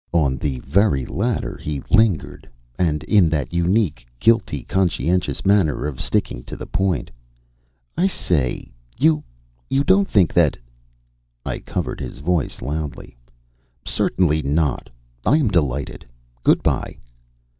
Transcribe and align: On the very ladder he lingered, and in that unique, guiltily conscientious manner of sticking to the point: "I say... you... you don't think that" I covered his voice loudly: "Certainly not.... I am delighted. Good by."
On 0.13 0.37
the 0.37 0.57
very 0.61 1.05
ladder 1.05 1.59
he 1.61 1.83
lingered, 1.91 2.49
and 2.79 3.03
in 3.03 3.29
that 3.29 3.53
unique, 3.53 4.07
guiltily 4.19 4.63
conscientious 4.63 5.45
manner 5.45 5.85
of 5.85 6.01
sticking 6.01 6.41
to 6.45 6.55
the 6.55 6.65
point: 6.65 7.11
"I 7.95 8.07
say... 8.07 8.71
you... 8.97 9.23
you 9.69 9.83
don't 9.83 10.07
think 10.07 10.33
that" 10.33 10.57
I 11.45 11.59
covered 11.59 11.99
his 11.99 12.17
voice 12.17 12.63
loudly: 12.63 13.15
"Certainly 13.85 14.41
not.... 14.41 14.89
I 15.23 15.37
am 15.37 15.49
delighted. 15.49 16.03
Good 16.43 16.63
by." 16.63 16.97